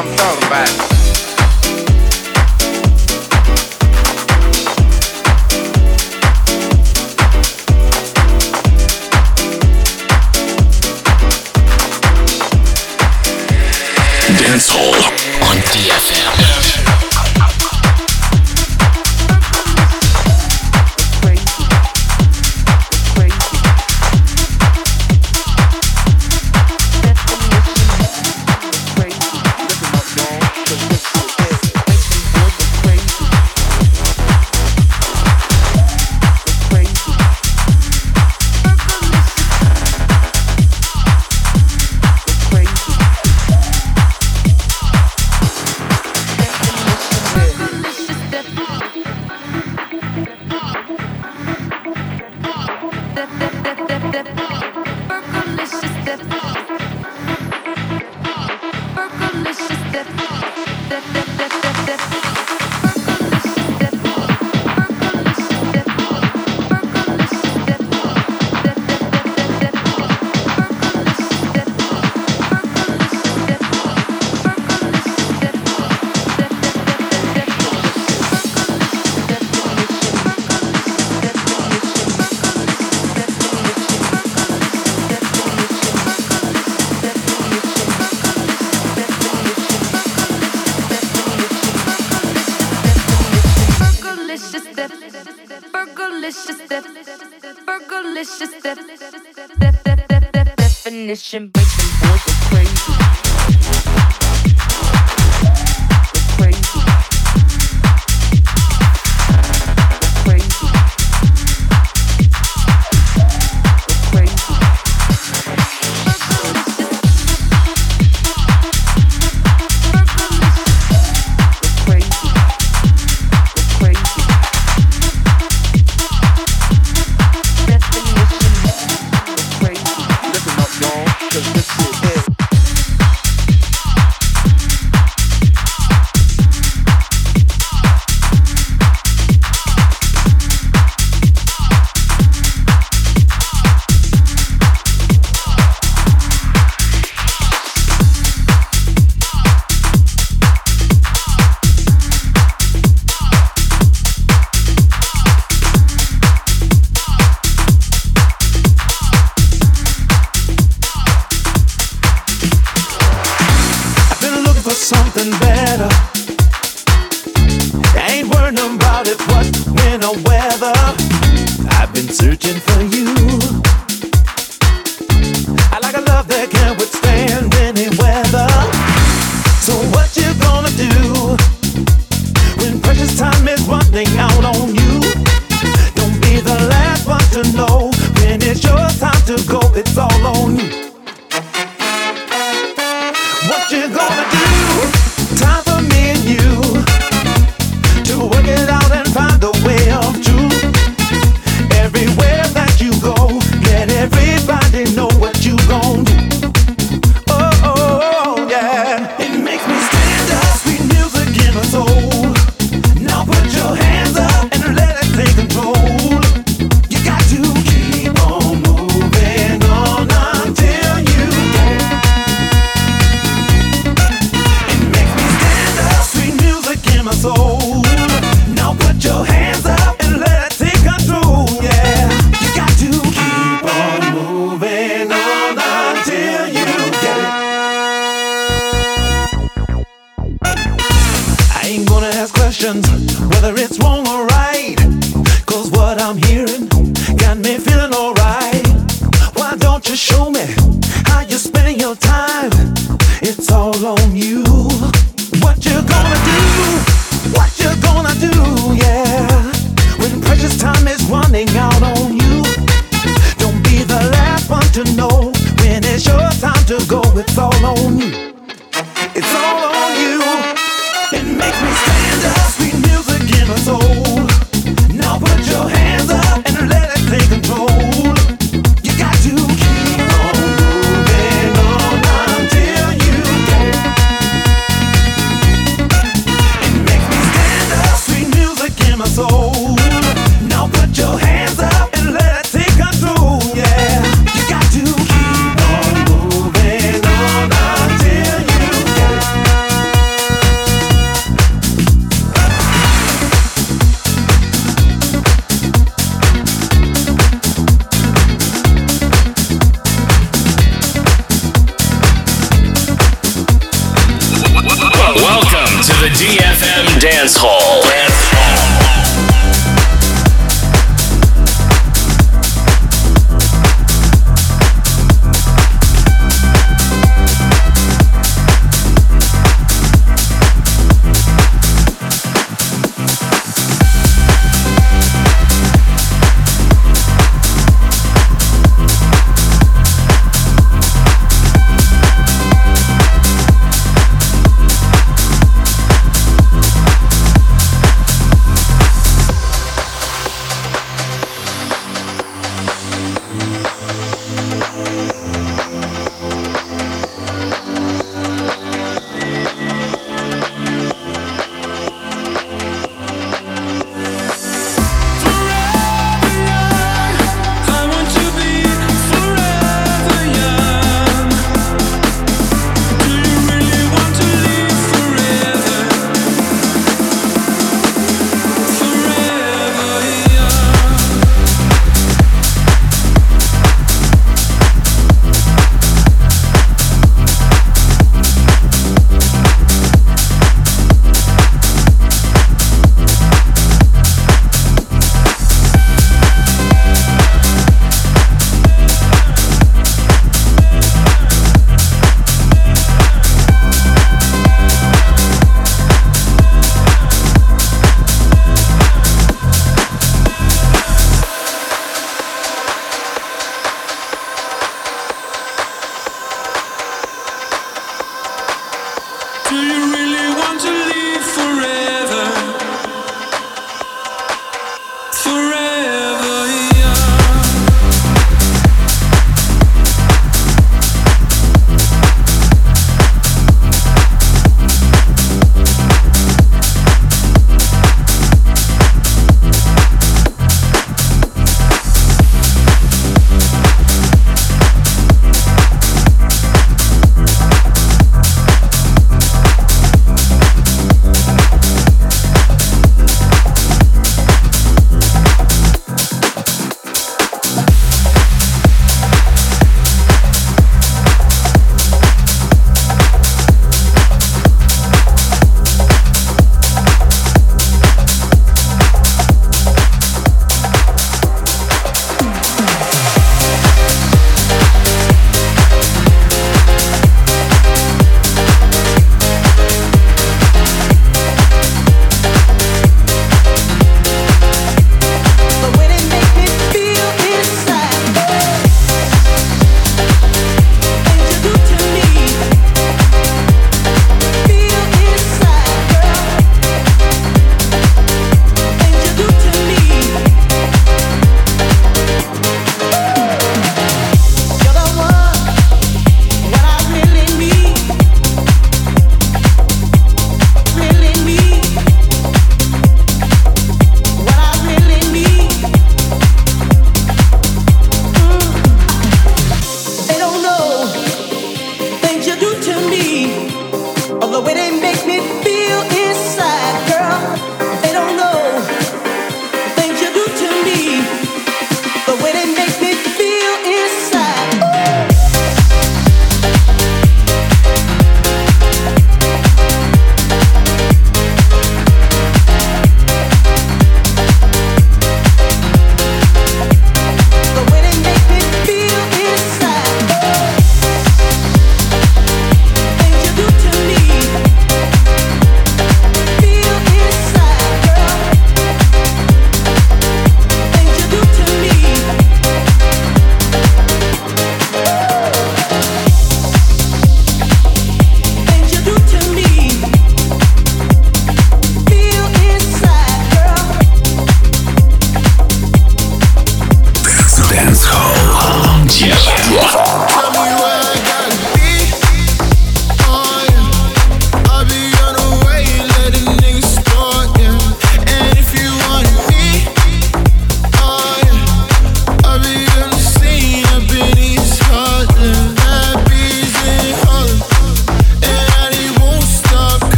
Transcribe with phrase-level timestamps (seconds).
[0.00, 0.89] I'm talking about.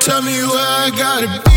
[0.00, 1.53] Tell me where I gotta be.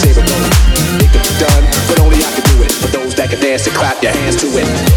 [0.00, 1.02] It's savable.
[1.02, 2.72] It could be done, but only I can do it.
[2.72, 4.87] For those that can dance and clap their hands to it.